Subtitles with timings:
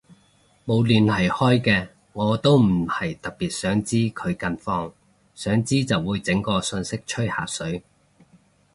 [0.65, 4.93] 冇聯絡開嘅我都唔係特別想知佢近況，
[5.35, 7.83] 想知就會整個訊息吹下水